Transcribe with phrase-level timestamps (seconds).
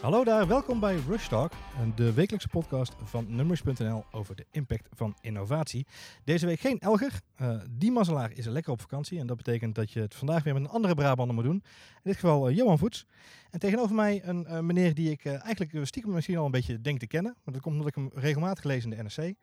[0.00, 1.52] Hallo daar, welkom bij Rush Talk,
[1.94, 5.86] de wekelijkse podcast van Numbers.nl over de impact van innovatie.
[6.24, 9.92] Deze week geen Elger, uh, die mazzelaar is lekker op vakantie en dat betekent dat
[9.92, 11.62] je het vandaag weer met een andere Brabander moet doen.
[11.94, 13.06] In dit geval uh, Johan Voets.
[13.50, 16.98] En tegenover mij een uh, meneer die ik eigenlijk stiekem misschien al een beetje denk
[16.98, 19.34] te kennen, want dat komt omdat ik hem regelmatig lees in de NRC.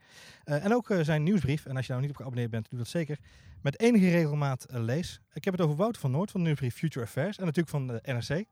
[0.43, 3.17] en ook zijn nieuwsbrief, en als je nou niet op geabonneerd bent, doe dat zeker,
[3.61, 5.21] met enige regelmaat lees.
[5.33, 7.87] Ik heb het over Wouter van Noord van de nieuwsbrief Future Affairs en natuurlijk van
[7.87, 8.45] de NRC.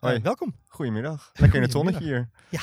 [0.00, 0.16] Hoi.
[0.16, 0.54] Uh, welkom.
[0.66, 1.30] Goedemiddag.
[1.34, 2.28] Lekker in het zonnetje hier.
[2.48, 2.60] Ja,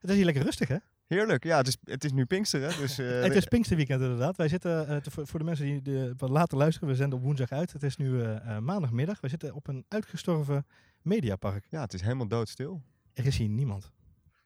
[0.00, 0.76] het is hier lekker rustig hè?
[1.06, 1.44] Heerlijk.
[1.44, 2.78] Ja, het is, het is nu Pinksteren.
[2.78, 4.36] Dus, uh, het is Pinksterweekend inderdaad.
[4.36, 7.24] Wij zitten, uh, te, voor de mensen die de, wat later luisteren, we zenden op
[7.24, 7.72] woensdag uit.
[7.72, 9.20] Het is nu uh, maandagmiddag.
[9.20, 10.66] We zitten op een uitgestorven
[11.02, 11.66] mediapark.
[11.70, 12.82] Ja, het is helemaal doodstil.
[13.14, 13.90] Er is hier niemand.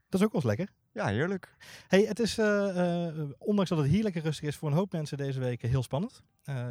[0.09, 0.75] Dat is ook wel eens lekker.
[0.93, 1.57] Ja, heerlijk.
[1.89, 2.39] Hey, het is,
[3.39, 6.23] ondanks dat het hier lekker rustig is, voor een hoop mensen deze week heel spannend.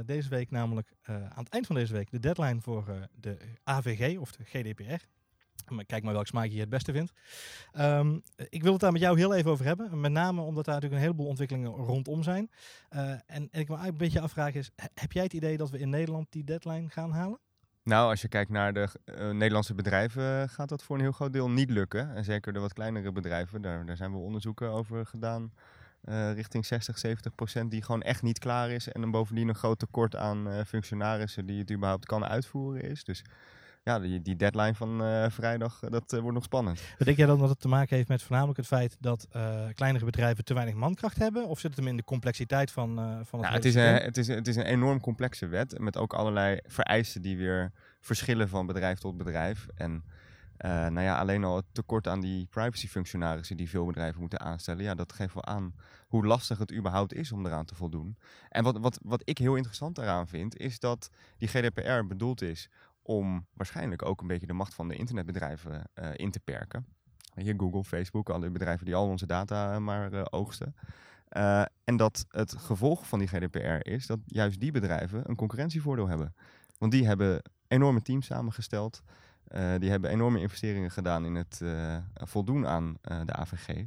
[0.06, 4.32] deze week namelijk, aan het eind van deze week, de deadline voor de AVG, of
[4.32, 5.06] de GDPR.
[5.86, 7.14] Kijk maar welk smaak je het beste vindt.
[7.80, 10.00] Um, ik wil het daar met jou heel even over hebben.
[10.00, 12.50] Met name omdat daar natuurlijk een heleboel ontwikkelingen rondom zijn.
[12.92, 15.80] Uh, en, en, ik me een beetje afvragen is, heb jij het idee dat we
[15.80, 17.40] in Nederland die deadline gaan halen?
[17.84, 21.34] Nou, als je kijkt naar de uh, Nederlandse bedrijven, gaat dat voor een heel groot
[21.34, 22.16] deel niet lukken.
[22.16, 25.54] En zeker de wat kleinere bedrijven, daar, daar zijn we onderzoeken over gedaan.
[26.34, 28.92] Richting 60, 70 procent die gewoon echt niet klaar is.
[28.92, 33.04] En dan bovendien een groot tekort aan functionarissen die het überhaupt kan uitvoeren is.
[33.04, 33.24] Dus
[33.84, 36.82] ja, die, die deadline van uh, vrijdag, eh, dat uh, wordt nog spannend.
[36.98, 39.28] Denk jij dan dat het te maken heeft met voornamelijk het feit dat
[39.74, 41.48] kleinere bedrijven te weinig mankracht hebben?
[41.48, 42.96] Of zit het hem in de complexiteit van,
[43.26, 45.98] van het ja, het is, een, het, is, het is een enorm complexe wet met
[45.98, 49.68] ook allerlei vereisten die weer verschillen van bedrijf tot bedrijf.
[49.76, 50.04] En
[50.58, 54.96] nou ja, alleen al het tekort aan die privacy-functionarissen die veel bedrijven moeten aanstellen, ja,
[54.96, 55.74] dat geeft wel aan
[56.08, 58.18] hoe lastig het überhaupt is om eraan te voldoen.
[58.50, 62.70] En wat, wat, wat ik heel interessant daaraan vind, is dat die GDPR bedoeld is
[63.04, 66.86] om waarschijnlijk ook een beetje de macht van de internetbedrijven uh, in te perken.
[67.36, 70.76] Hier Google, Facebook, alle bedrijven die al onze data maar uh, oogsten.
[71.84, 76.36] En dat het gevolg van die GDPR is dat juist die bedrijven een concurrentievoordeel hebben.
[76.78, 79.04] Want die hebben enorme teams samengesteld.
[79.80, 81.62] die hebben enorme investeringen gedaan in het
[82.14, 83.86] voldoen aan de AVG.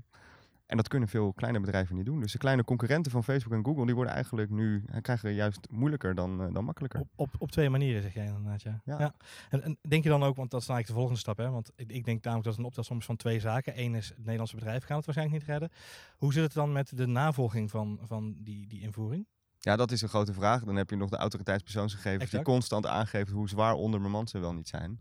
[0.67, 2.21] En dat kunnen veel kleine bedrijven niet doen.
[2.21, 5.69] Dus de kleine concurrenten van Facebook en Google, die worden eigenlijk nu, eh, krijgen juist
[5.71, 7.01] moeilijker dan, uh, dan makkelijker.
[7.01, 8.81] Op, op, op, twee manieren zeg jij inderdaad, ja.
[8.85, 8.99] ja.
[8.99, 9.15] ja.
[9.51, 11.51] En, en, denk je dan ook, want dat is eigenlijk de volgende stap, hè?
[11.51, 13.81] want ik, ik denk namelijk dat het een optelsom is van twee zaken.
[13.81, 15.71] Eén is, het Nederlandse bedrijf gaan het waarschijnlijk niet redden.
[16.17, 19.27] Hoe zit het dan met de navolging van, van die, die invoering?
[19.59, 20.65] Ja, dat is een grote vraag.
[20.65, 22.45] Dan heb je nog de autoriteitspersoonsgegevens exact.
[22.45, 25.01] die constant aangeven hoe zwaar onderbemand ze wel niet zijn.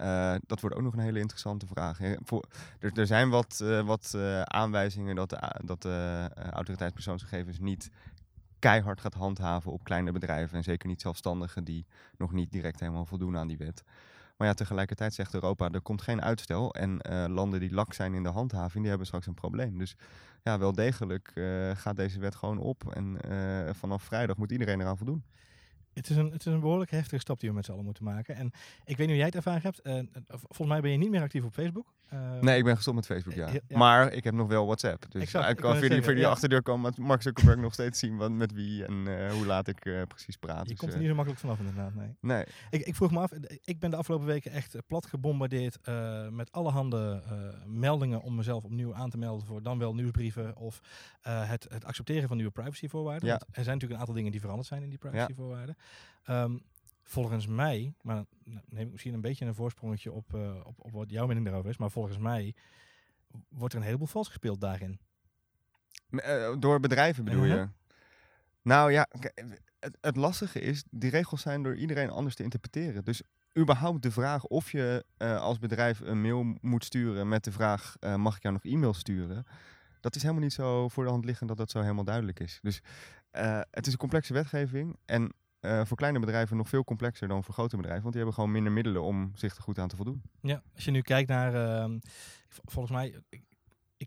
[0.00, 2.00] Uh, dat wordt ook nog een hele interessante vraag.
[2.00, 2.18] Er,
[2.94, 7.90] er, zijn wat, uh, wat uh, aanwijzingen dat de, dat de autoriteitspersoonsgegevens niet
[8.58, 10.56] keihard gaat handhaven op kleine bedrijven.
[10.56, 11.86] En zeker niet zelfstandigen die
[12.16, 13.82] nog niet direct helemaal voldoen aan die wet.
[14.36, 16.74] Maar ja, tegelijkertijd zegt Europa, er komt geen uitstel.
[16.74, 16.98] En
[17.32, 19.78] landen die lak zijn in de handhaving, die hebben straks een probleem.
[19.78, 19.96] Dus
[20.42, 21.32] ja, wel degelijk
[21.74, 22.94] gaat deze wet gewoon op.
[22.94, 23.18] En
[23.74, 25.24] vanaf vrijdag moet iedereen eraan voldoen
[25.98, 28.04] het is, een, het is een behoorlijk heftige stap die we met z'n allen moeten
[28.04, 28.34] maken.
[28.34, 28.46] En
[28.84, 29.80] ik weet niet hoe jij het ervaren hebt.
[29.82, 31.96] Uh, volgens mij ben je niet meer actief op Facebook.
[32.12, 33.50] Uh, nee, ik ben gestopt met Facebook, ja.
[33.68, 35.06] Maar ik heb nog wel WhatsApp.
[35.10, 38.30] Dus exact, ik kan via die, achterdeur komen met Mark Zuckerberg nog steeds zien wat,
[38.30, 40.62] met wie en uh, hoe laat ik precies praat.
[40.62, 42.16] Je dus, komt er niet zo makkelijk vanaf inderdaad, nee.
[42.20, 42.44] nee.
[42.70, 43.32] Ik, ik vroeg me af,
[43.64, 45.78] ik ben de afgelopen weken echt plat gebombardeerd
[46.30, 47.22] met allerhande
[47.66, 50.80] meldingen om mezelf opnieuw aan te melden voor dan wel nieuwsbrieven of
[51.22, 53.28] het, het accepteren van nieuwe privacyvoorwaarden.
[53.28, 55.76] Want er zijn natuurlijk een aantal dingen die veranderd zijn in die privacyvoorwaarden.
[56.30, 56.62] Um,
[57.08, 61.10] volgens mij, maar neem ik misschien een beetje een voorsprongetje op, uh, op, op wat
[61.10, 62.54] jouw mening daarover is, maar volgens mij
[63.48, 64.98] wordt er een heleboel vals gespeeld daarin.
[66.10, 67.58] Uh, door bedrijven bedoel uh -huh.
[67.58, 67.68] je?
[68.62, 69.08] Nou ja,
[69.78, 73.04] het, het, lastige is, die regels zijn door iedereen anders te interpreteren.
[73.04, 73.22] Dus
[73.58, 77.94] überhaupt de vraag of je uh, als bedrijf een mail moet sturen met de vraag,
[78.16, 79.46] mag ik jou nog e-mail sturen?
[80.00, 82.58] Dat is helemaal niet zo voor de hand liggend dat dat zo helemaal duidelijk is.
[82.62, 82.82] Dus
[83.70, 87.54] het is een complexe wetgeving en uh, voor kleine bedrijven nog veel complexer dan voor
[87.54, 88.02] grote bedrijven.
[88.02, 90.22] Want die hebben gewoon minder middelen om zich er goed aan te voldoen.
[90.40, 91.96] Ja, als je nu kijkt naar, uh,
[92.48, 93.14] volgens mij,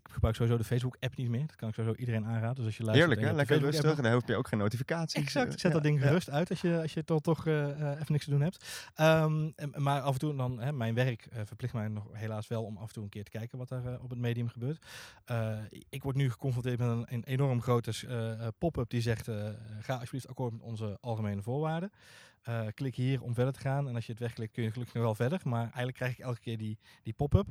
[0.02, 1.46] gebruik sowieso de Facebook-app niet meer.
[1.46, 2.54] Dat kan ik sowieso iedereen aanraden.
[2.54, 3.36] Dus als je luistert, Heerlijk, hè?
[3.36, 3.96] Lekker rustig.
[3.96, 5.22] En dan heb je ook geen notificaties.
[5.22, 5.60] Exact.
[5.60, 8.30] Zet dat ding gerust uit als je, als je toch, toch uh, even niks te
[8.30, 8.84] doen hebt.
[9.00, 12.64] Um, maar af en toe dan, hè, mijn werk uh, verplicht mij nog helaas wel
[12.64, 14.86] om af en toe een keer te kijken wat er uh, op het medium gebeurt.
[15.88, 17.92] ik word nu geconfronteerd met een, een enorm grote
[18.58, 19.28] pop-up die zegt:
[19.80, 21.92] ga alsjeblieft akkoord met onze algemene voorwaarden.
[22.74, 23.88] klik hier om verder te gaan.
[23.88, 25.40] En als je het wegklikt kun je gelukkig nog wel verder.
[25.44, 27.46] Maar eigenlijk krijg ik elke keer die, die pop-up.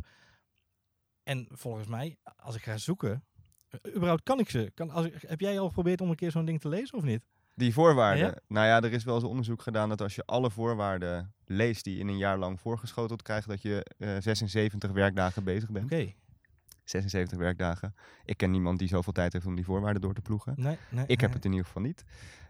[1.24, 3.24] En volgens mij, als ik ga zoeken,
[3.72, 4.72] uh, überhaupt kan ik ze.
[4.74, 7.22] Kan, als, heb jij al geprobeerd om een keer zo'n ding te lezen of niet?
[7.56, 8.26] Die voorwaarden.
[8.26, 8.38] Ja?
[8.48, 12.00] Nou ja, er is wel eens onderzoek gedaan dat als je alle voorwaarden leest die
[12.00, 15.86] in een jaar lang voorgeschoteld krijgt, dat je eh 76 werkdagen bezig bent.
[15.86, 16.14] Oké.
[16.84, 17.96] 76 werkdagen.
[18.26, 20.54] Ik ken niemand die zoveel tijd heeft om die voorwaarden door te ploegen.
[20.58, 21.36] Nee, nee, Ik heb nee.
[21.38, 22.04] het in ieder geval niet.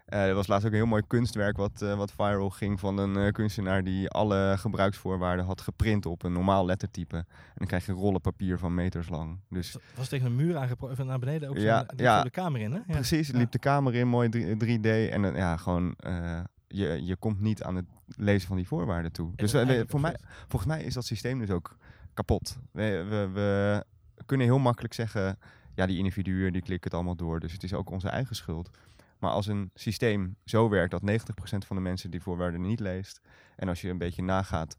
[0.05, 2.97] Eh, er was laatst ook een heel mooi kunstwerk wat, eh, wat viral ging van
[2.97, 7.15] een eh, kunstenaar die alle gebruiksvoorwaarden had geprint op een normaal lettertype.
[7.17, 7.25] En
[7.55, 9.39] dan krijg je rollen papier van meters lang.
[9.49, 12.23] Dus Was- Was tegen een muur aangepakt, even naar beneden ook Ja, zo, ja.
[12.23, 12.77] de kamer in, hè?
[12.77, 12.83] Ja.
[12.93, 13.37] precies, Ja.
[13.37, 14.85] liep de kamer in, mooi 3- 3D.
[15.09, 15.95] En ja, gewoon,
[16.67, 19.31] je, je komt niet aan het lezen van die voorwaarden toe.
[19.35, 20.15] Dus het we- voor mij,
[20.47, 21.77] volgens mij is dat systeem dus ook
[22.13, 22.57] kapot.
[22.71, 23.83] We, we, we
[24.31, 25.39] kunnen heel makkelijk zeggen,
[25.75, 28.69] ja, die individuen die klikken het allemaal door, dus het is ook onze eigen schuld.
[29.19, 33.21] Maar als een systeem zo werkt dat 90% van de mensen die voorwaarden niet leest,
[33.55, 34.77] en als je een beetje nagaat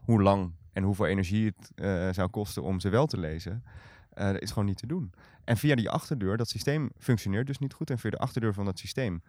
[0.00, 3.64] hoe lang en hoeveel energie het eh, zou kosten om ze wel te lezen,
[4.10, 5.12] eh, is gewoon niet te doen.
[5.44, 8.64] En via die achterdeur, dat systeem functioneert dus niet goed, en via de achterdeur van
[8.64, 9.22] dat systeem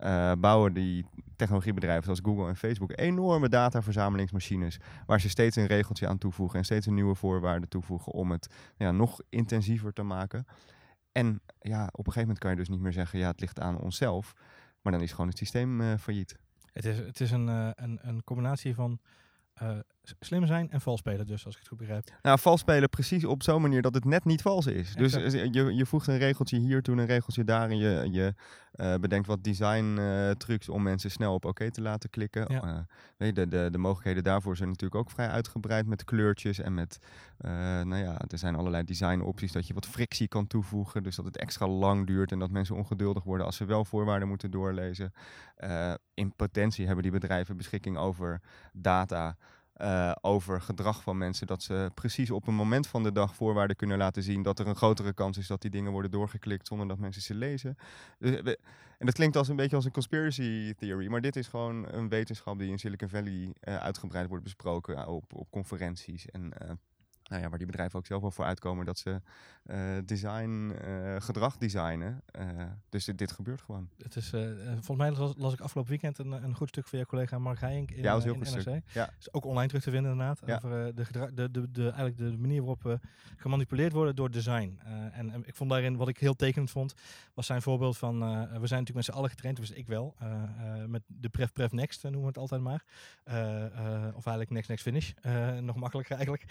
[0.00, 1.06] eh, bouwen die
[1.36, 6.64] technologiebedrijven zoals Google en Facebook enorme dataverzamelingsmachines waar ze steeds een regeltje aan toevoegen en
[6.64, 10.46] steeds een nieuwe voorwaarde toevoegen om het ja, nog intensiever te maken.
[11.12, 13.60] En ja, op een gegeven moment kan je dus niet meer zeggen, ja, het ligt
[13.60, 14.34] aan onszelf,
[14.82, 16.38] maar dan is gewoon het systeem eh, failliet.
[16.72, 19.00] Het is, het is een, eh, een, een combinatie van
[20.20, 22.10] slim zijn en vals spelen, dus als ik het goed begrijp.
[22.22, 24.94] Nou, vals spelen precies op zo'n manier dat het net niet vals is.
[24.94, 25.34] Dus Exact.
[25.34, 28.34] eh, je, je voegt een regeltje hier toe, een regeltje daar en je, je
[28.72, 32.46] eh, bedenkt wat design eh, trucs om mensen snel op oké te laten klikken.
[32.48, 32.86] Ja.
[33.16, 36.74] Weet je, de, de, de mogelijkheden daarvoor zijn natuurlijk ook vrij uitgebreid met kleurtjes en
[36.74, 36.98] met,
[37.38, 41.24] nou ja, er zijn allerlei design opties dat je wat frictie kan toevoegen, dus dat
[41.24, 45.12] het extra lang duurt en dat mensen ongeduldig worden als ze wel voorwaarden moeten doorlezen.
[46.14, 48.40] In potentie hebben die bedrijven beschikking over
[48.72, 49.36] data
[49.80, 51.46] eh, over gedrag van mensen.
[51.46, 54.66] Dat ze precies op een moment van de dag voorwaarden kunnen laten zien dat er
[54.66, 57.76] een grotere kans is dat die dingen worden doorgeklikt zonder dat mensen ze lezen.
[58.18, 58.58] Dus, we-
[58.98, 62.08] en dat klinkt als een beetje als een conspiracy theory, maar dit is gewoon een
[62.08, 66.26] wetenschap die in Silicon Valley eh, uitgebreid wordt besproken eh, op, op conferenties.
[66.26, 66.70] En eh,
[67.30, 69.20] nou ja, waar die bedrijven ook zelf wel voor uitkomen dat ze
[69.62, 72.22] eh, design, eh, gedrag designen.
[72.26, 72.46] Eh,
[72.88, 73.88] dus dit, dit gebeurt gewoon.
[73.98, 74.28] Het is,
[74.68, 77.60] volgens mij las, las ik afgelopen weekend een, een goed stuk van jouw collega Mark
[77.60, 78.82] Heijink in, Ja, was heel in goed NRC.
[78.92, 79.10] Ja.
[79.18, 80.40] is ook online terug te vinden inderdaad.
[80.46, 80.56] Ja.
[80.56, 83.00] Over de, gedra- de, de, de, eigenlijk de manier waarop we
[83.36, 84.80] gemanipuleerd worden door design.
[85.12, 86.94] En, en ik vond daarin, wat ik heel tekenend vond,
[87.34, 90.16] was zijn voorbeeld van, we zijn natuurlijk met z'n allen getraind, dus ik wel,
[90.86, 92.84] met de Pref Pref Next noemen we het altijd maar.
[94.14, 95.12] Of eigenlijk Next Next Finish,
[95.60, 96.44] nog makkelijker eigenlijk.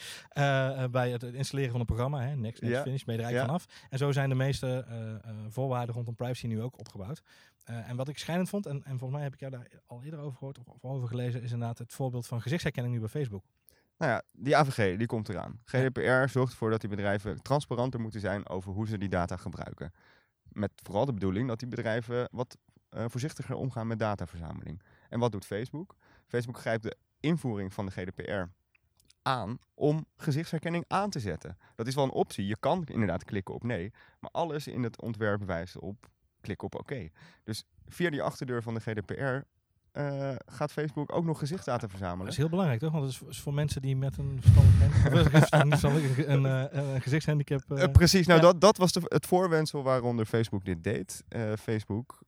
[0.76, 2.82] Eh, bij het installeren van een programma, hè, Next Next Ja.
[2.82, 3.66] Finish, ben je er eigenlijk Ja.
[3.66, 3.88] vanaf.
[3.90, 7.22] En zo zijn de meeste eh, eh, voorwaarden rondom privacy nu ook opgebouwd.
[7.64, 10.20] En wat ik schijnend vond, en, en volgens mij heb ik jou daar al eerder
[10.20, 13.44] over gehoord of, over gelezen, is inderdaad het voorbeeld van gezichtsherkenning nu bij Facebook.
[13.98, 15.60] Nou ja, die AVG die komt eraan.
[15.66, 19.92] GDPR zorgt ervoor dat die bedrijven transparanter moeten zijn over hoe ze die data gebruiken.
[20.52, 22.58] Met vooral de bedoeling dat die bedrijven wat
[22.90, 24.82] voorzichtiger omgaan met dataverzameling.
[25.10, 25.96] En wat doet Facebook?
[26.28, 28.44] Facebook grijpt de invoering van de GDPR
[29.30, 31.58] aan om gezichtsherkenning aan te zetten.
[31.76, 32.46] Dat is wel een optie.
[32.46, 36.10] Je kan inderdaad klikken op nee, maar alles in het ontwerp wijst op
[36.42, 37.10] klik op oké.
[37.44, 39.48] Dus via die achterdeur van de GDPR
[39.92, 42.24] eh, gaat Facebook ook nog gezichtsdata verzamelen.
[42.24, 42.92] Dat is heel belangrijk, toch?
[42.92, 45.30] Want het is voor, mensen die met een verstandelijk
[45.70, 47.72] verstandelijk, een, een, eh, een gezichtshandicap...
[47.72, 48.46] eh, precies, nou ja.
[48.46, 51.24] dat, dat was de, het voorwensel waaronder Facebook dit deed.
[51.60, 52.20] Facebook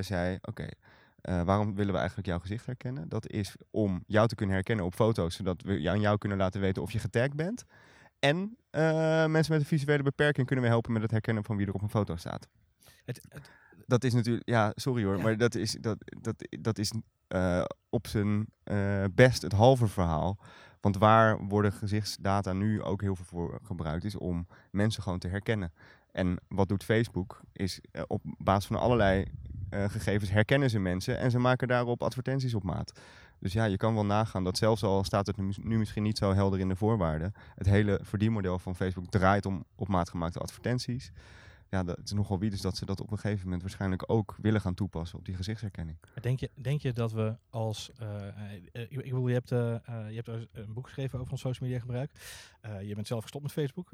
[0.00, 0.68] zei, oké,
[1.24, 3.08] eh, waarom willen we eigenlijk jouw gezicht herkennen?
[3.08, 6.38] Dat is om jou te kunnen herkennen op foto's, zodat we jou, aan jou kunnen
[6.38, 7.64] laten weten of je getagd bent.
[8.18, 8.82] En eh,
[9.26, 11.82] mensen met een visuele beperking kunnen we helpen met het herkennen van wie er op
[11.82, 12.48] een foto staat.
[13.04, 13.50] het, het-
[13.86, 15.22] Dat is natuurlijk, ja, sorry hoor, Ja.
[15.22, 16.92] maar dat is, dat, dat, dat is
[17.28, 18.46] eh, op zijn
[19.14, 20.38] best het halve verhaal.
[20.80, 25.28] Want waar worden gezichtsdata nu ook heel veel voor gebruikt, is om mensen gewoon te
[25.28, 25.72] herkennen.
[26.12, 29.24] En wat doet Facebook, is op basis van allerlei
[29.74, 33.00] eh, gegevens herkennen ze mensen en ze maken daarop advertenties op maat.
[33.38, 36.32] Dus ja, je kan wel nagaan dat zelfs al staat het nu, misschien niet zo
[36.32, 41.12] helder in de voorwaarden, het hele verdienmodel van Facebook draait om op maat gemaakte advertenties.
[41.68, 44.36] Ja, dat is nogal wie dus dat ze dat op een gegeven moment waarschijnlijk ook
[44.42, 45.98] willen gaan toepassen op die gezichtsherkenning.
[46.20, 47.90] denk, je, denk je dat we als...
[47.98, 51.82] eh, eh, ik, bedoel, je hebt, je hebt een boek geschreven over ons social media
[51.82, 52.10] gebruik.
[52.82, 53.90] Je bent zelf gestopt met Facebook.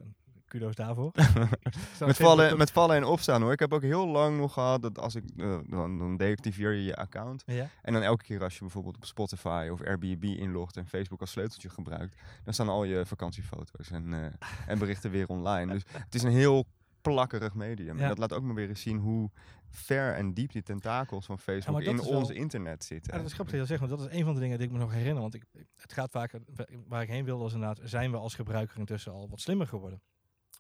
[0.51, 1.11] Kudo's daarvoor.
[2.07, 3.53] Met vallen, met vallen en opstaan hoor.
[3.53, 6.85] Ik heb ook heel lang nog gehad dat als ik, eh, dan, dan deactiveer je
[6.85, 7.43] je account.
[7.47, 7.69] Ja?
[7.83, 11.31] En dan elke keer als je bijvoorbeeld op Spotify of Airbnb inlogt en Facebook als
[11.31, 15.73] sleuteltje gebruikt, dan staan al je vakantiefoto's en, eh, en berichten weer online.
[15.73, 16.65] Dus het is een heel
[17.01, 17.97] plakkerig medium.
[17.97, 18.03] Ja.
[18.03, 19.31] En dat laat ook maar weer eens zien hoe
[19.69, 23.13] ver en diep die tentakels van Facebook in wel- ons internet zitten.
[23.13, 24.59] Ja, dat is grappig dat je dat zegt, want dat is een van de dingen
[24.59, 25.23] die ik me nog herinner.
[25.23, 25.45] Want ik,
[25.77, 26.41] het gaat vaker,
[26.89, 30.01] waar ik heen wilde was inderdaad, zijn we als gebruiker intussen al wat slimmer geworden?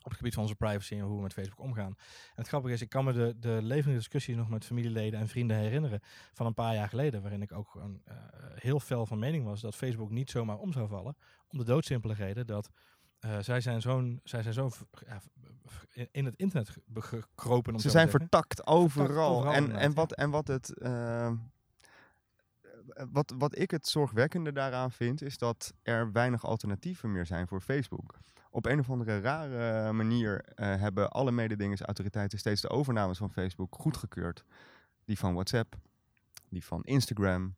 [0.02, 1.95] Op het gebied van onze privacy en hoe we met Facebook omgaan.
[1.97, 5.28] En het grappige is, ik kan me de, de levende discussies nog met familieleden en
[5.28, 6.00] vrienden herinneren
[6.33, 8.14] van een paar jaar geleden, waarin ik ook gewoon uh,
[8.54, 11.16] heel fel van mening was dat Facebook niet zomaar om zou vallen,
[11.49, 12.71] om de doodsimpele reden dat
[13.21, 14.71] uh, zij zijn zo'n, zij zijn zo
[15.07, 15.21] ja,
[16.11, 17.75] in het internet gekropen.
[17.75, 19.07] Om Ze zijn vertakt overal.
[19.07, 20.73] Vertakt overal en, en, wat, en wat het.
[20.83, 21.33] Uh,
[23.11, 27.61] wat, wat ik het zorgwekkende daaraan vind, is dat er weinig alternatieven meer zijn voor
[27.61, 28.19] Facebook.
[28.50, 33.75] Op een of andere rare manier uh, hebben alle mededingingsautoriteiten steeds de overnames van Facebook
[33.75, 34.45] goedgekeurd.
[35.04, 35.76] Die van WhatsApp,
[36.49, 37.57] die van Instagram.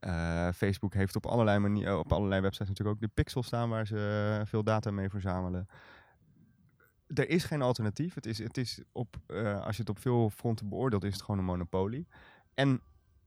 [0.00, 3.86] Uh, Facebook heeft op allerlei, manier, op allerlei websites natuurlijk ook de pixel staan waar
[3.86, 5.66] ze veel data mee verzamelen.
[7.06, 8.14] Er is geen alternatief.
[8.14, 9.16] Het is, het is op,
[9.60, 12.06] als je het op veel fronten beoordeelt, is het gewoon een monopolie.
[12.54, 12.80] En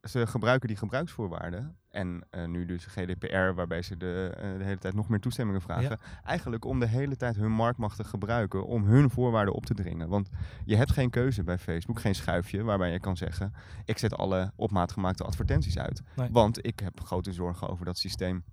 [0.09, 1.77] ze gebruiken die gebruiksvoorwaarden.
[1.89, 5.61] En uh, nu dus GDPR, waarbij ze de, uh, de, hele tijd nog meer toestemmingen
[5.61, 5.89] vragen.
[5.89, 6.21] Ja.
[6.23, 10.09] Eigenlijk om de hele tijd hun marktmacht te gebruiken om hun voorwaarden op te dringen.
[10.09, 10.29] Want
[10.65, 13.53] je hebt geen keuze bij Facebook, geen schuifje waarbij je kan zeggen:
[13.85, 16.01] ik zet alle op maat gemaakte advertenties uit.
[16.15, 16.29] Nee.
[16.31, 18.43] Want ik heb grote zorgen over dat systeem.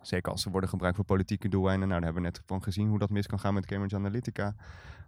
[0.00, 1.88] Zeker als ze worden gebruikt voor politieke doeleinden.
[1.88, 4.54] Nou, daar hebben we net van gezien hoe dat mis kan gaan met Cambridge Analytica.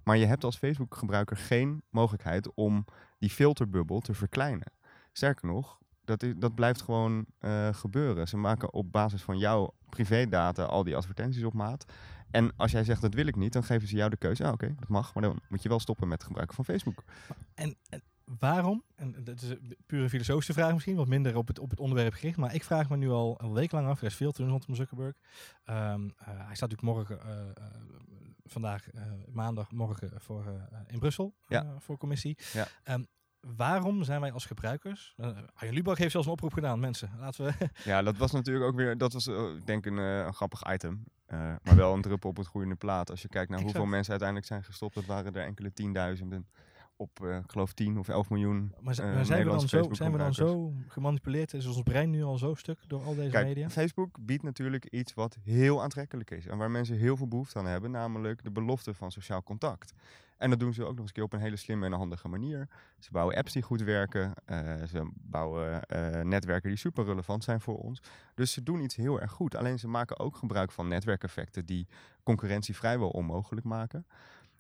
[0.05, 2.85] Maar je hebt als Facebook-gebruiker geen mogelijkheid om
[3.19, 4.73] die filterbubbel te verkleinen.
[5.13, 8.29] Sterker nog, dat, is, dat blijft gewoon uh, gebeuren.
[8.29, 11.85] Ze maken op basis van jouw privédata al die advertenties op maat.
[12.31, 14.45] En als jij zegt dat wil ik niet, dan geven ze jou de keuze.
[14.45, 16.65] Ah, oké, okay, dat mag, maar dan moet je wel stoppen met het gebruiken van
[16.65, 17.05] Facebook.
[17.55, 18.83] En, en waarom?
[18.95, 22.13] En dat is een pure filosofische vraag misschien, wat minder op het, op het onderwerp
[22.13, 22.37] gericht.
[22.37, 24.01] Maar ik vraag me nu al een week lang af.
[24.01, 25.15] Er is veel te doen rondom Zuckerberg.
[25.67, 27.65] Um, uh, hij staat natuurlijk morgen, uh,
[28.45, 28.87] vandaag,
[29.29, 31.75] maandag, morgen voor, in Brussel ja.
[31.79, 32.39] voor commissie.
[32.53, 32.67] Ja.
[32.95, 33.07] Um,
[33.57, 35.15] waarom zijn wij als gebruikers...
[35.17, 37.11] Uh, Arjen Lubach heeft zelfs een oproep gedaan, mensen.
[37.19, 37.53] Laten we...
[37.85, 38.99] ja, dat was natuurlijk ook weer...
[38.99, 41.05] Dat was, uh, denk een, uh, een grappig item.
[41.29, 43.11] maar wel een druppel op het groeiende plaat.
[43.11, 44.95] Als je kijkt naar hoeveel mensen uiteindelijk zijn gestopt.
[44.95, 46.47] Dat waren er enkele tienduizenden.
[46.99, 50.19] Op, ik geloof 10 of 11 miljoen Maar, maar zijn, we dan zo, zijn we
[50.19, 51.55] dan zo gemanipuleerd?
[51.55, 53.71] Is ons brein nu al zo stuk door al deze Kijk, media?
[53.71, 56.47] Facebook biedt natuurlijk iets wat heel aantrekkelijk is.
[56.47, 57.91] En waar mensen heel veel behoefte aan hebben.
[57.91, 59.93] Namelijk de belofte van sociaal contact.
[60.37, 62.69] En dat doen ze ook nog eens op een hele slimme en handige manier.
[62.99, 64.33] Ze bouwen apps die goed werken.
[64.47, 68.03] Uh, ze bouwen uh, netwerken die super relevant zijn voor ons.
[68.35, 69.55] Dus ze doen iets heel erg goed.
[69.55, 71.87] Alleen ze maken ook gebruik van netwerkeffecten die
[72.23, 74.07] concurrentie vrijwel onmogelijk maken.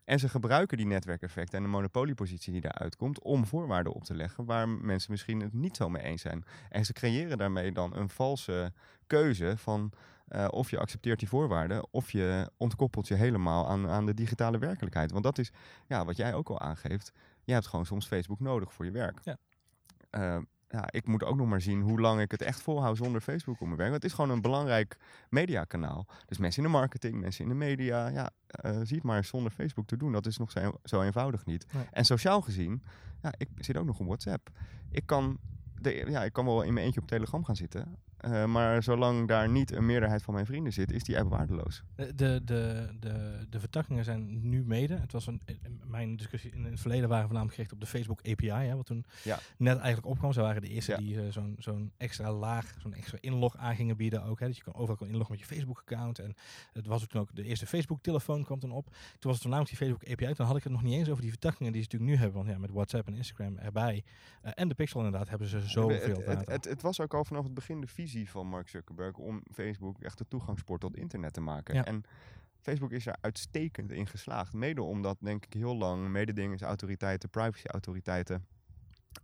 [0.04, 4.14] En ze gebruiken die netwerkeffecten en de monopoliepositie die daaruit komt om voorwaarden op te
[4.14, 6.44] leggen waar mensen misschien het niet zo mee eens zijn.
[6.68, 8.72] En ze creëren daarmee dan een valse
[9.06, 9.92] keuze van
[10.28, 14.58] uh, of je accepteert die voorwaarden, of je ontkoppelt je helemaal aan, aan de digitale
[14.58, 15.10] werkelijkheid.
[15.10, 15.52] Want dat is
[15.86, 17.12] ja, wat jij ook al aangeeft.
[17.44, 19.20] Je hebt gewoon soms Facebook nodig voor je werk.
[19.24, 19.36] Ja.
[20.10, 23.20] Uh, ja, ik moet ook nog maar zien hoe lang ik het echt volhoud zonder
[23.20, 23.90] Facebook op mijn werk.
[23.90, 24.96] Want het is gewoon een belangrijk
[25.28, 26.06] mediakanaal.
[26.26, 28.08] Dus mensen in de marketing, mensen in de media.
[28.08, 28.30] Ja,
[28.64, 30.12] uh, zie het maar zonder Facebook te doen.
[30.12, 31.66] Dat is nog zo, zo eenvoudig niet.
[31.72, 31.84] Nee.
[31.90, 32.82] En sociaal gezien,
[33.22, 34.50] ja, ik zit ook nog op WhatsApp.
[34.90, 35.38] Ik kan,
[35.80, 37.96] de, ja, ik kan wel in mijn eentje op Telegram gaan zitten.
[38.26, 41.82] Uh, maar zolang daar niet een meerderheid van mijn vrienden zit, is die app waardeloos.
[41.96, 44.94] De, de, de, de, de vertakkingen zijn nu mede.
[44.94, 45.40] Het was een,
[45.84, 48.48] mijn discussie in het verleden waren voornamelijk gericht op de Facebook API.
[48.48, 49.38] Hè, wat toen ja.
[49.56, 50.32] net eigenlijk opkwam.
[50.32, 50.98] Ze waren de eerste Ja.
[50.98, 54.40] die uh, zo'n zo'n extra laag, zo'n extra inlog aan gingen bieden ook.
[54.40, 56.18] Hè, dat je overal kan inloggen met je Facebook account.
[56.18, 56.34] En
[56.72, 58.84] het was ook toen ook de eerste Facebook telefoon kwam toen op.
[58.84, 60.34] Toen was het voornamelijk die Facebook API.
[60.34, 62.44] Toen had ik het nog niet eens over die vertakkingen die ze natuurlijk nu hebben.
[62.44, 64.04] Want ja, met WhatsApp en Instagram erbij.
[64.44, 67.24] Uh, en de Pixel inderdaad hebben ze zoveel het, het, het, het, was ook al
[67.24, 71.32] vanaf het begin de visie van Mark Zuckerberg om Facebook echt de toegangspoort tot internet
[71.32, 71.74] te maken.
[71.74, 71.84] Ja.
[71.84, 72.04] En
[72.60, 74.52] Facebook is er uitstekend in geslaagd.
[74.52, 78.46] Mede omdat, denk ik, heel lang mededingingsautoriteiten, privacyautoriteiten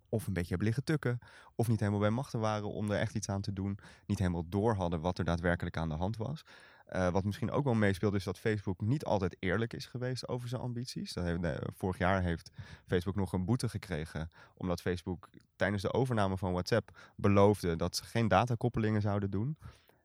[0.08, 1.18] of een beetje hebben liggen tukken,
[1.54, 4.48] of niet helemaal bij machten waren om er echt iets aan te doen, niet helemaal
[4.48, 6.44] door hadden wat er daadwerkelijk aan de hand was.
[6.92, 10.48] Uh, wat misschien ook wel meespeelt is dat Facebook niet altijd eerlijk is geweest over
[10.48, 11.12] zijn ambities.
[11.12, 12.50] Dat heeft, uh, vorig jaar heeft
[12.86, 18.04] Facebook nog een boete gekregen omdat Facebook tijdens de overname van WhatsApp beloofde dat ze
[18.04, 19.58] geen datakoppelingen zouden doen.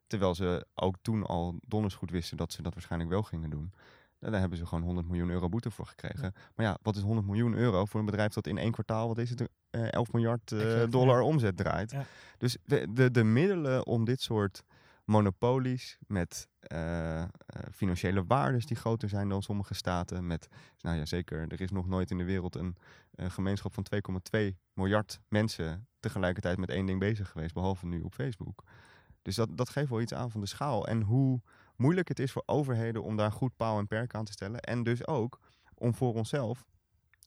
[0.07, 3.73] Terwijl ze ook toen al donders goed wisten dat ze dat waarschijnlijk wel gingen doen.
[4.19, 6.33] Daar hebben ze gewoon 100 miljoen euro boete voor gekregen.
[6.55, 9.17] Maar ja, wat is 100 miljoen euro voor een bedrijf dat in één kwartaal, wat
[9.17, 9.47] is het, uh,
[9.91, 11.23] 11 miljard Exact, dollar ja.
[11.23, 11.91] omzet draait.
[11.91, 12.05] Ja.
[12.37, 14.63] Dus de, de, de middelen om dit soort
[15.07, 17.25] monopolies met uh, uh,
[17.71, 20.27] financiële waardes die groter zijn dan sommige staten.
[20.27, 20.47] Met,
[20.79, 22.75] nou ja, zeker, er is nog nooit in de wereld een
[23.15, 23.85] uh, gemeenschap van
[24.35, 28.63] 2,2 miljard mensen tegelijkertijd met één ding bezig geweest, behalve nu op Facebook.
[29.21, 31.41] Dus dat, dat geeft wel iets aan van de schaal en hoe
[31.77, 34.59] moeilijk het is voor overheden om daar goed paal en perk aan te stellen.
[34.59, 35.39] En dus ook
[35.73, 36.65] om voor onszelf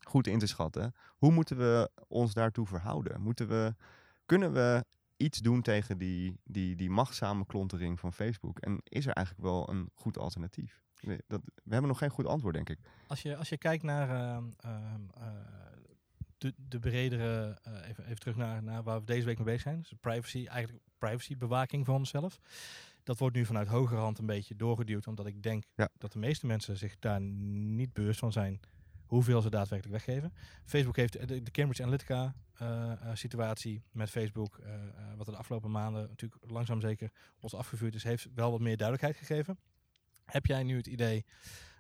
[0.01, 3.21] goed in te schatten, hoe moeten we ons daartoe verhouden?
[3.21, 3.75] Moeten we,
[4.27, 4.85] kunnen we
[5.17, 8.59] iets doen tegen die, die, die machtzame klontering van Facebook?
[8.59, 10.83] En is er eigenlijk wel een goed alternatief?
[11.27, 12.79] Dat, we hebben nog geen goed antwoord, denk ik.
[13.07, 15.27] Als je, als je kijkt naar ehm, ehm, eh,
[16.39, 19.61] de, de bredere, eh, even, even terug naar, naar waar we deze week mee bezig
[19.61, 19.79] zijn.
[19.79, 22.41] Dus privacy, eigenlijk privacybewaking van onszelf.
[23.03, 25.89] Dat wordt nu vanuit hogerhand een beetje doorgeduwd, omdat ik denk Ja.
[25.99, 28.61] dat de meeste mensen zich daar niet bewust van zijn
[29.07, 30.33] hoeveel ze daadwerkelijk weggeven.
[30.65, 34.73] Facebook heeft de, de Cambridge Analytica eh, eh, situatie met Facebook, eh,
[35.17, 38.77] wat er de afgelopen maanden natuurlijk langzaam zeker ons afgevuurd is, heeft wel wat meer
[38.77, 39.59] duidelijkheid gegeven.
[40.25, 41.25] Heb jij nu het idee,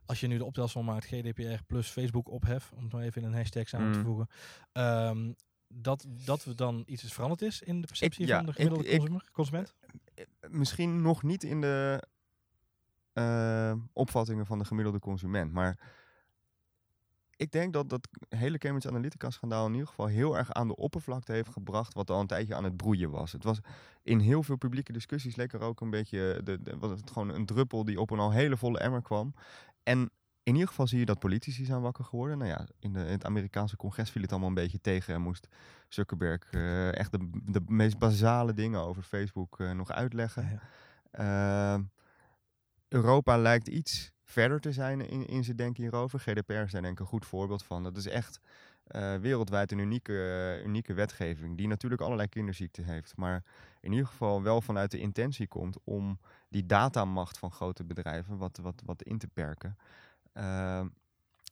[0.04, 3.28] als je nu de optelsom maakt, GDPR plus Facebook ophef, om het maar even in
[3.28, 4.04] een hashtag samen te Mm.
[4.04, 4.28] voegen,
[4.72, 5.32] ehm,
[5.74, 8.84] dat, dat er dan iets is veranderd is in de perceptie ja, van de gemiddelde
[8.88, 9.74] ik- consumer, consument?
[10.14, 12.04] Eh, Misschien nog niet in de
[13.12, 15.78] eh, opvattingen van de gemiddelde consument, maar
[17.36, 21.32] ik denk dat dat hele Cambridge Analytica-schandaal in ieder geval heel erg aan de oppervlakte
[21.32, 23.32] heeft gebracht wat al een tijdje aan het broeien was.
[23.32, 23.58] Het was
[24.02, 27.28] in heel veel publieke discussies leek er ook een beetje de, de, was het gewoon
[27.28, 29.34] een druppel die op een al hele volle emmer kwam.
[29.82, 30.10] En
[30.42, 32.38] in ieder geval zie je dat politici zijn wakker geworden.
[32.38, 35.20] Nou ja, in, de, in het Amerikaanse congres viel het allemaal een beetje tegen en
[35.20, 35.48] moest
[35.88, 40.60] Zuckerberg eh, echt de, de meest basale dingen over Facebook eh, nog uitleggen.
[41.12, 41.76] Ja.
[41.76, 41.84] Uh,
[42.88, 46.18] Europa lijkt iets verder te zijn in, in zijn denken hierover.
[46.18, 47.82] GDPR is daar denk ik een goed voorbeeld van.
[47.82, 48.40] Dat is echt
[48.86, 53.16] uh, wereldwijd een unieke, unieke wetgeving die natuurlijk allerlei kinderziekten heeft.
[53.16, 53.44] Maar
[53.80, 56.18] in ieder geval wel vanuit de intentie komt om
[56.48, 59.76] die datamacht van grote bedrijven wat, wat, wat in te perken.
[60.34, 60.84] Uh,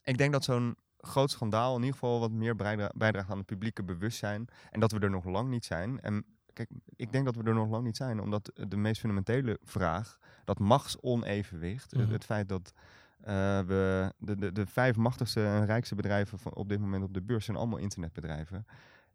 [0.05, 3.47] ik denk dat zo'n groot schandaal in ieder geval wat meer bijdra bijdraagt aan het
[3.47, 4.49] publieke bewustzijn.
[4.71, 6.01] En dat we er nog lang niet zijn.
[6.01, 9.59] En kijk, ik denk dat we er nog lang niet zijn, omdat de meest fundamentele
[9.63, 12.13] vraag, dat machtsonevenwicht, mm -hmm.
[12.13, 12.73] het feit dat
[13.21, 13.27] uh,
[13.61, 17.23] we de, de, de vijf machtigste en rijkste bedrijven van op dit moment op de
[17.23, 18.67] beurs zijn allemaal internetbedrijven.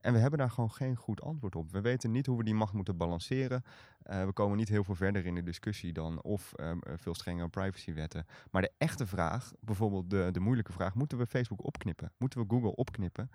[0.03, 1.72] En we hebben daar gewoon geen goed antwoord op.
[1.72, 3.63] We weten niet hoe we die macht moeten balanceren.
[4.05, 7.50] Uh, we komen niet heel veel verder in de discussie dan of um, veel strengere
[7.50, 8.25] privacywetten.
[8.51, 12.12] Maar de echte vraag, bijvoorbeeld de, de moeilijke vraag, moeten we Facebook opknippen?
[12.17, 13.29] Moeten we Google opknippen?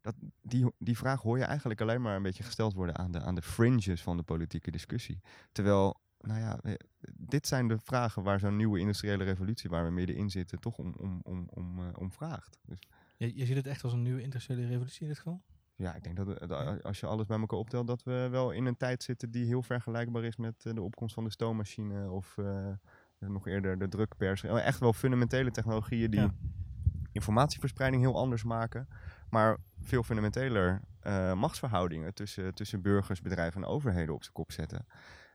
[0.00, 3.20] Dat, die, die vraag hoor je eigenlijk alleen maar een beetje gesteld worden aan de,
[3.20, 5.20] aan de fringes van de politieke discussie.
[5.52, 6.60] Terwijl, nou ja,
[7.12, 10.94] dit zijn de vragen waar zo'n nieuwe industriële revolutie, waar we middenin zitten, toch om,
[10.98, 12.58] om, om, om, om vraagt.
[12.64, 12.78] Dus,
[13.16, 15.42] je, je ziet het echt als een nieuwe industriële revolutie in dit geval?
[15.78, 18.66] Ja, ik denk dat, dat als je alles bij elkaar optelt, dat we wel in
[18.66, 22.36] een tijd zitten die heel vergelijkbaar is met uh, de opkomst van de stoommachine of
[22.36, 22.68] uh,
[23.18, 24.42] nog eerder de drukpers.
[24.42, 26.34] Echt wel fundamentele technologieën die ja.
[27.12, 28.88] informatieverspreiding heel anders maken,
[29.30, 34.86] maar veel fundamenteler uh, machtsverhoudingen tussen, tussen burgers, bedrijven en overheden op zijn kop zetten.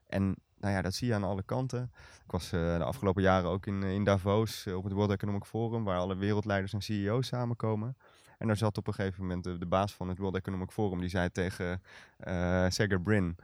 [0.07, 1.91] En nou ja, dat zie je aan alle kanten.
[2.25, 5.45] Ik was uh, de afgelopen jaren ook in, in Davos uh, op het World Economic
[5.45, 7.97] Forum, waar alle wereldleiders en CEO's samenkomen.
[8.37, 10.99] En daar zat op een gegeven moment de, de baas van het World Economic Forum,
[10.99, 11.81] die zei tegen
[12.27, 13.37] uh, Sergey Brin,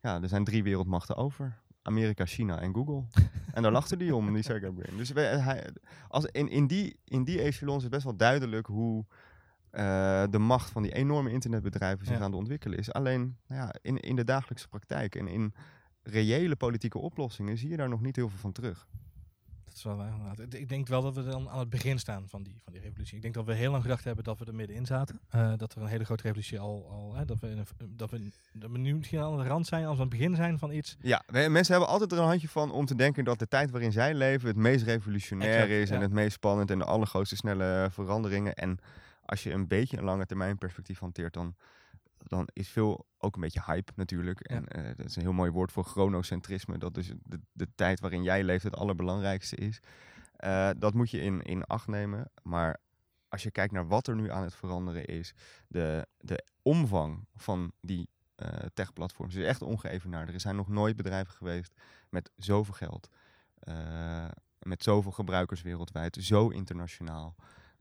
[0.00, 1.60] ja, er zijn drie wereldmachten over.
[1.82, 3.04] Amerika, China en Google.
[3.54, 4.96] en daar lachte hij om, die Sergey Brin.
[4.96, 5.70] Dus hij,
[6.08, 9.04] als, in, in, die, in die echelons is best wel duidelijk hoe
[9.72, 12.22] uh, de macht van die enorme internetbedrijven zich ja.
[12.22, 12.92] aan het ontwikkelen is.
[12.92, 15.54] Alleen nou ja, in, in de dagelijkse praktijk en in
[16.02, 18.86] reële politieke oplossingen zie je daar nog niet heel veel van terug.
[19.82, 20.60] Dat is wel waar.
[20.60, 23.16] Ik denk wel dat we dan aan het begin staan van die, van die revolutie.
[23.16, 25.20] Ik denk dat we heel lang gedacht hebben dat we er middenin zaten.
[25.34, 27.66] Uh, dat er een hele grote revolutie al, al hè, dat, we een,
[27.96, 30.36] dat, we, dat we nu misschien aan de rand zijn, als we aan het begin
[30.36, 30.96] zijn van iets.
[31.00, 33.92] Ja, mensen hebben altijd er een handje van om te denken dat de tijd waarin
[33.92, 36.02] zij leven het meest revolutionair exact, is en ja.
[36.02, 38.54] het meest spannend en de allergrootste snelle veranderingen.
[38.54, 38.78] En
[39.24, 41.54] als je een beetje een lange termijn perspectief hanteert, dan,
[42.32, 44.50] dan is veel ook een beetje hype natuurlijk.
[44.50, 44.56] Ja.
[44.56, 46.78] En uh, dat is een heel mooi woord voor chronocentrisme.
[46.78, 49.80] Dat dus de, de tijd waarin jij leeft het allerbelangrijkste is.
[50.44, 52.30] Uh, dat moet je in, in acht nemen.
[52.42, 52.80] Maar
[53.28, 55.34] als je kijkt naar wat er nu aan het veranderen is,
[55.68, 60.28] de, de omvang van die uh, techplatforms is echt ongeëvenaard.
[60.28, 61.72] Er zijn nog nooit bedrijven geweest
[62.08, 63.08] met zoveel geld,
[64.58, 67.34] met zoveel gebruikers wereldwijd, zo internationaal.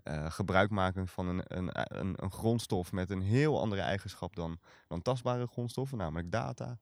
[0.04, 4.60] Uh, gebruik maken van een, een, een, een, grondstof met een heel andere eigenschap dan,
[4.88, 6.78] dan tastbare grondstoffen, namelijk data.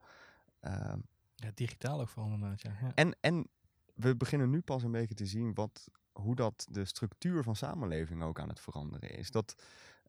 [0.61, 0.93] Uh,
[1.35, 2.71] ja, digitaal ook vooral inderdaad, ja.
[2.81, 2.91] ja.
[2.95, 3.47] En, en
[3.95, 8.23] we beginnen nu pas een beetje te zien wat, hoe dat de structuur van samenleving
[8.23, 9.31] ook aan het veranderen is.
[9.31, 9.55] Dat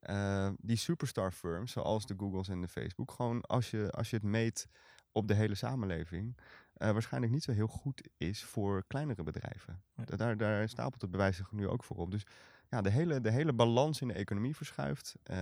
[0.02, 4.16] uh, die superstar firms, zoals de Googles en de Facebook, gewoon als je, als je
[4.16, 4.68] het meet
[5.12, 9.82] op de hele samenleving, uh, waarschijnlijk niet zo heel goed is voor kleinere bedrijven.
[9.94, 10.16] Ja.
[10.16, 12.10] Daar, daar stapelt het bewijs zich nu ook voor op.
[12.10, 12.26] Dus
[12.70, 15.14] ja, de hele, de hele balans in de economie verschuift.
[15.30, 15.36] Uh,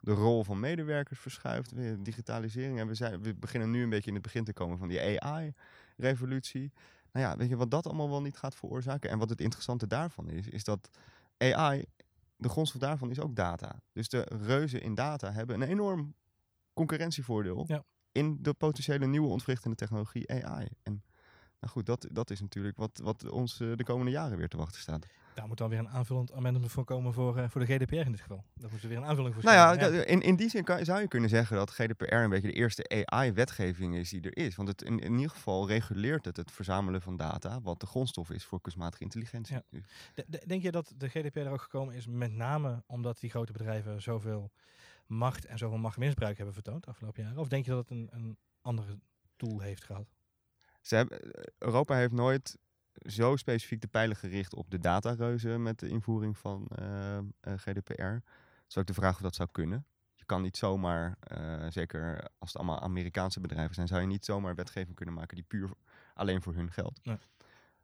[0.00, 1.72] de rol van medewerkers verschuift.
[2.04, 2.78] Digitalisering.
[2.78, 5.22] En we, zijn, we beginnen nu een beetje in het begin te komen van die
[5.22, 6.72] AI-revolutie.
[7.12, 9.10] Nou ja, weet je wat dat allemaal wel niet gaat veroorzaken?
[9.10, 10.90] En wat het interessante daarvan is, is dat
[11.38, 11.84] AI,
[12.36, 13.80] de grondstof daarvan is ook data.
[13.92, 16.14] Dus de reuzen in data hebben een enorm
[16.72, 17.84] concurrentievoordeel ja.
[18.12, 20.68] in de potentiële nieuwe ontwrichtende technologie AI.
[20.82, 21.02] En
[21.60, 24.56] Nou goed, dat, dat is natuurlijk wat, wat ons eh, de komende jaren weer te
[24.56, 25.06] wachten staat.
[25.36, 28.10] Daar moet dan weer een aanvullend amendement voor komen voor, eh, voor de GDPR in
[28.10, 28.44] dit geval.
[28.54, 31.00] Daar moet er weer een aanvulling voor Nou ja, in, in die zin kan, zou
[31.00, 34.56] je kunnen zeggen dat GDPR een beetje de eerste AI-wetgeving is die er is.
[34.56, 38.30] Want het, in, in ieder geval reguleert het het verzamelen van data, wat de grondstof
[38.30, 39.54] is voor kunstmatige intelligentie.
[39.54, 39.62] Ja.
[40.14, 43.30] De- de- Denk je dat de GDPR er ook gekomen is met name omdat die
[43.30, 44.50] grote bedrijven zoveel
[45.06, 47.38] macht en zoveel machtmisbruik hebben vertoond de afgelopen jaren?
[47.38, 48.98] Of denk je dat het een, een andere
[49.36, 50.14] doel heeft gehad?
[50.80, 52.58] Ze hebben, eh, Europa heeft nooit
[52.98, 58.16] zo specifiek de pijlen gericht op de datareuzen met de invoering van eh, eh, GDPR.
[58.68, 59.86] Is ook de vraag of dat zou kunnen.
[60.14, 64.24] Je kan niet zomaar, eh, zeker als het allemaal Amerikaanse bedrijven zijn, zou je niet
[64.24, 65.70] zomaar wetgeving kunnen maken die puur
[66.14, 67.04] alleen voor hun geldt.
[67.04, 67.18] Nee.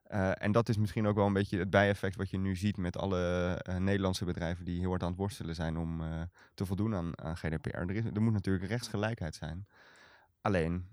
[0.02, 2.76] Eh, en dat is misschien ook wel een beetje het bijeffect wat je nu ziet
[2.76, 6.02] met alle Nederlandse bedrijven die heel hard aan het worstelen zijn om
[6.54, 7.76] te voldoen aan, aan GDPR.
[7.76, 9.66] Er, is, er moet natuurlijk rechtsgelijkheid zijn.
[10.40, 10.88] Alleen,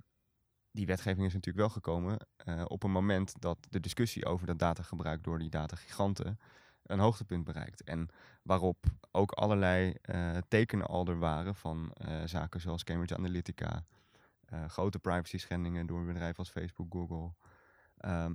[0.71, 4.59] die wetgeving is natuurlijk wel gekomen eh, op een moment dat de discussie over dat
[4.59, 6.39] datagebruik door die datagiganten
[6.83, 7.83] een hoogtepunt bereikt.
[7.83, 8.09] En
[8.43, 13.85] waarop ook allerlei eh, tekenen al waren van eh, zaken zoals Cambridge Analytica,
[14.67, 17.33] grote privacy schendingen door bedrijven als Facebook, Google.
[17.97, 18.33] Ehm,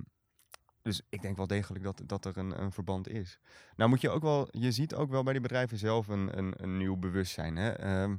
[0.81, 3.39] dus ik denk wel degelijk dat, dat er een, een verband is.
[3.75, 6.53] Nou moet je ook wel, je ziet ook wel bij die bedrijven zelf een, een,
[6.57, 7.55] een nieuw bewustzijn.
[7.55, 7.69] Hè?
[7.69, 8.17] Ehm, eh,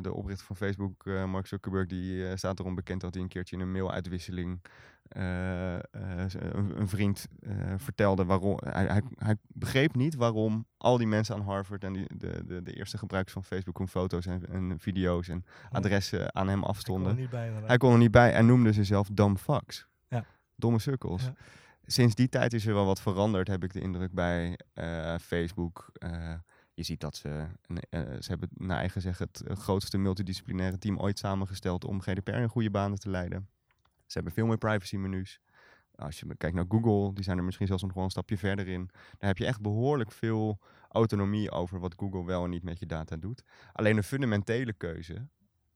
[0.00, 3.28] de oprichter van Facebook, eh, Mark Zuckerberg, die eh, staat erom bekend dat hij een
[3.28, 4.60] keertje in een mailuitwisseling
[5.08, 5.82] eh, eh,
[6.32, 8.58] een, een vriend eh, vertelde waarom.
[8.64, 12.62] Hij, hij, hij begreep niet waarom al die mensen aan Harvard en die, de, de,
[12.62, 16.70] de eerste gebruikers van Facebook hun foto's en, en video's en adressen aan hem Stonden
[16.70, 17.10] afstonden.
[17.10, 17.52] er niet bij.
[17.66, 19.86] Hij kon er niet bij en noemde ze zelf dumb fucks.
[20.08, 20.24] Ja.
[20.56, 21.22] Domme sukkels.
[21.22, 21.34] Ja.
[21.86, 25.92] Sinds die tijd is er wel wat veranderd, heb ik de indruk bij eh, Facebook.
[26.78, 27.46] Je ziet dat ze,
[27.90, 32.30] eh, ze hebben naar eigen zeggen het eh, grootste multidisciplinaire team ooit samengesteld om GDPR
[32.30, 33.48] in goede banen te leiden.
[34.06, 35.40] Ze hebben veel meer privacy menus.
[35.94, 38.68] Als je kijkt naar Google, die zijn er misschien zelfs nog wel een stapje verder
[38.68, 38.90] in.
[38.92, 42.86] Daar heb je echt behoorlijk veel autonomie over wat Google wel en niet met je
[42.86, 43.42] data doet.
[43.72, 45.28] Alleen een fundamentele keuze,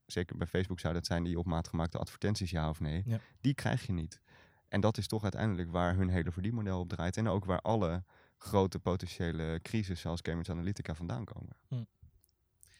[0.05, 3.19] zeker bij Facebook zou dat zijn die op maat gemaakte advertenties ja of nee, Ja.
[3.41, 4.21] die krijg je niet.
[4.67, 7.17] En dat is toch uiteindelijk waar hun hele verdienmodel op draait.
[7.17, 8.03] En ook waar alle
[8.43, 11.57] grote potentiële crisis zoals Cambridge Analytica vandaan komen.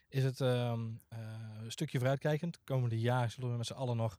[0.07, 1.19] Is het ehm, eh,
[1.63, 2.59] een stukje vooruitkijkend?
[2.63, 4.17] Komende jaar zullen we met z'n allen nog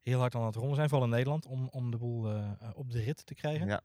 [0.00, 2.90] heel hard aan het rollen zijn, vooral in Nederland, om, om de boel eh, op
[2.90, 3.66] de rit te krijgen.
[3.66, 3.80] Ja.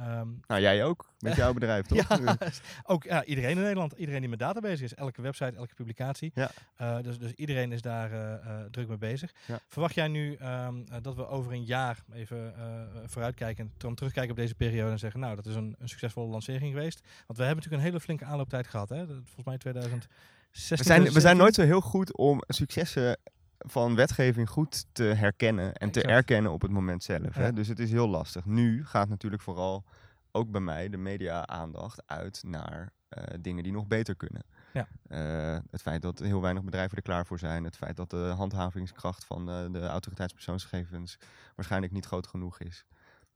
[0.00, 2.18] Ehm, Nou, jij ook, met jouw bedrijf, toch?
[2.18, 2.36] Ja,
[2.84, 3.92] ook ja, iedereen in Nederland.
[3.92, 4.94] Iedereen die met data bezig is.
[4.94, 6.30] Elke website, elke publicatie.
[6.34, 6.50] Ja.
[6.76, 9.32] Eh, dus, dus iedereen is daar eh, eh, druk mee bezig.
[9.46, 9.60] Ja.
[9.66, 12.62] Verwacht jij nu ehm, eh, dat we over een jaar even eh
[13.06, 16.72] vooruitkijken, dan terugkijken op deze periode en zeggen, nou, dat is een, een succesvolle lancering
[16.72, 17.00] geweest.
[17.26, 18.88] Want we hebben natuurlijk een hele flinke aanlooptijd gehad.
[18.88, 19.06] Hè?
[19.06, 20.08] Volgens mij 2016.
[20.52, 21.36] We zijn, we zijn 2017.
[21.36, 23.18] nooit zo heel goed om successen
[23.66, 27.34] van wetgeving goed te herkennen en te erkennen op het moment zelf.
[27.34, 27.52] Hè?
[27.52, 28.44] Dus het is heel lastig.
[28.44, 29.84] Nu gaat natuurlijk vooral
[30.30, 34.42] ook bij mij de media-aandacht uit naar eh, dingen die nog beter kunnen.
[34.72, 34.88] Ja.
[35.08, 37.64] Eh, het feit dat heel weinig bedrijven er klaar voor zijn.
[37.64, 41.18] Het feit dat de handhavingskracht van eh, de autoriteitspersoonsgegevens
[41.54, 42.84] waarschijnlijk niet groot genoeg is.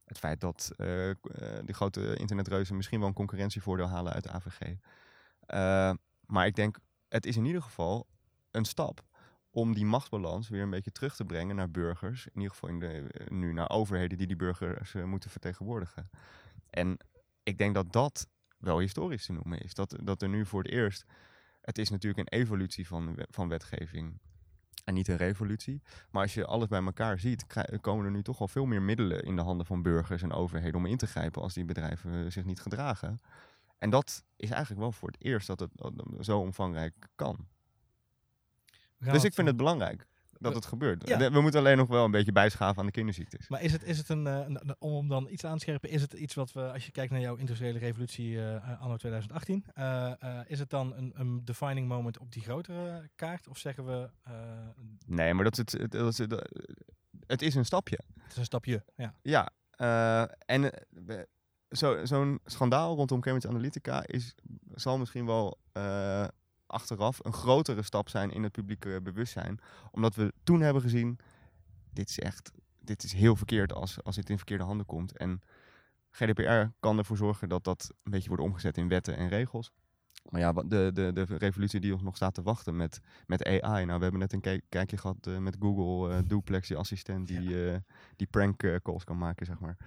[0.05, 0.71] Het feit dat
[1.65, 4.75] die grote internetreuzen misschien wel een concurrentievoordeel halen uit de AVG.
[6.25, 8.07] Maar ik denk, het is in ieder geval
[8.51, 9.03] een stap
[9.55, 12.25] om die machtsbalans weer een beetje terug te brengen naar burgers.
[12.25, 16.09] In ieder geval in de, eh, nu naar overheden die die burgers eh, moeten vertegenwoordigen.
[16.69, 16.97] En
[17.43, 19.73] ik denk dat dat wel historisch te noemen is.
[19.73, 21.05] Dat, dat er nu voor het eerst...
[21.61, 24.19] Het is natuurlijk een evolutie van, van wetgeving
[24.83, 25.81] en niet een revolutie.
[26.11, 27.45] Maar als je alles bij elkaar ziet,
[27.81, 30.75] komen er nu toch al veel meer middelen in de handen van burgers en overheden
[30.75, 33.21] om in te grijpen als die bedrijven eh, zich niet gedragen.
[33.77, 35.71] En dat is eigenlijk wel voor het eerst dat het
[36.19, 37.47] zo omvangrijk kan.
[39.13, 40.05] Dus ik vind het belangrijk
[40.39, 41.07] dat We- het gebeurt.
[41.07, 41.31] Ja.
[41.31, 43.47] We moeten alleen nog wel een beetje bijschaven aan de kinderziektes.
[43.49, 46.13] Maar is het, is het een, eh, om dan iets aan te scherpen, is het
[46.13, 50.11] iets wat we, als je kijkt naar jouw industriële revolutie eh, eh, anno 2018, eh,
[50.19, 53.47] eh, is het dan een, een defining moment op die grotere kaart?
[53.47, 54.33] Of zeggen we, eh,
[55.05, 56.49] Nee, maar dat is het, het, dat is het,
[57.27, 57.99] het is een stapje.
[58.21, 58.83] het is een stapje?
[58.95, 59.13] Ja.
[59.21, 60.71] Ja, eh, en
[61.07, 61.19] eh,
[61.69, 64.35] zo- zo'n schandaal rondom Cambridge Analytica is,
[64.73, 66.27] zal misschien wel eh,
[66.75, 69.59] achteraf een grotere stap zijn in het publieke bewustzijn.
[69.91, 71.19] Omdat we toen hebben gezien,
[71.93, 75.17] dit is echt, dit is heel verkeerd als, als dit in verkeerde handen komt.
[75.17, 75.41] En
[76.11, 79.71] GDPR kan ervoor zorgen dat dat een beetje wordt omgezet in wetten en regels.
[80.29, 83.85] Maar ja, de, de, de revolutie die ons nog staat te wachten met, met AI.
[83.85, 87.27] Nou, we hebben net een kijk- kijkje gehad eh, met Google eh, Duplex, die assistent
[87.27, 87.77] die, eh,
[88.15, 89.77] die prank eh, calls kan maken, zeg maar.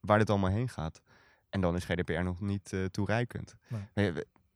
[0.00, 1.02] Waar dit allemaal heen gaat.
[1.48, 3.54] En dan is GDPR nog niet toereikend.
[3.94, 4.12] Nee.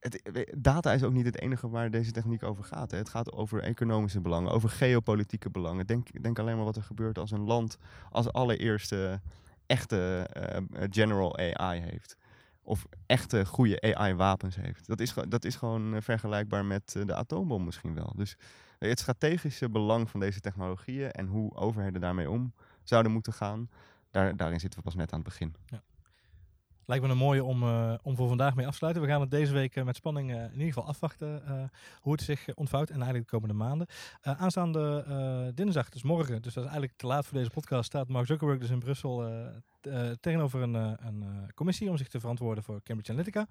[0.08, 2.90] Het, data is ook niet het enige waar deze techniek over gaat.
[2.90, 2.96] Hè.
[2.96, 5.86] Het gaat over economische belangen, over geopolitieke belangen.
[5.86, 7.78] Denk, denk alleen maar wat er gebeurt als een land
[8.10, 9.20] als allereerste
[9.66, 12.16] echte uh, general AI heeft.
[12.62, 14.86] Of echte goede AI-wapens heeft.
[14.86, 18.12] Dat is, dat is gewoon vergelijkbaar met de atoombom misschien wel.
[18.16, 18.36] Dus
[18.78, 23.68] het strategische belang van deze technologieën en hoe overheden daarmee om zouden moeten gaan,
[24.10, 25.54] daar, daarin zitten we pas net aan het begin.
[25.66, 25.82] Ja.
[26.86, 29.02] Lijkt me een mooie om, uh, om voor vandaag mee af te sluiten.
[29.02, 31.42] We gaan het deze week uh, met spanning uh, in ieder geval afwachten
[32.00, 33.86] hoe het zich ontvouwt en eigenlijk de komende maanden.
[34.22, 38.26] aanstaande dinsdag, dus morgen, dus dat is eigenlijk te laat voor deze podcast, staat Mark
[38.26, 39.30] Zuckerberg dus in Brussel
[40.20, 43.46] tegenover een, een commissie om zich te verantwoorden voor Cambridge Analytica.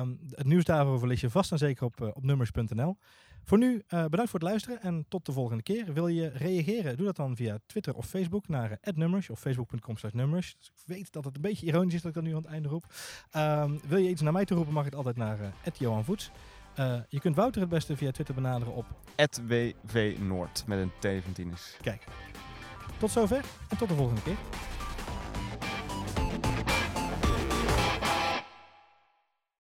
[0.00, 2.96] Um, het nieuws daarover lees je vast en zeker op, op nummers.nl.
[3.44, 5.92] Voor nu uh, bedankt voor het luisteren en tot de volgende keer.
[5.92, 6.96] Wil je reageren?
[6.96, 10.56] Doe dat dan via Twitter of Facebook naar uh, @nummers of facebook.com nummers.
[10.58, 12.50] Dus ik weet dat het een beetje ironisch is dat ik dat nu aan het
[12.50, 12.84] einde roep.
[13.36, 15.46] Um, wil je iets naar mij toe roepen, mag het altijd naar uh,
[15.78, 16.30] Johan Voets.
[17.08, 18.86] je kunt Wouter het beste via Twitter benaderen op
[19.86, 21.52] @wvnoord met een T van.
[21.80, 22.04] Kijk.
[22.98, 24.36] Tot zover en tot de volgende keer.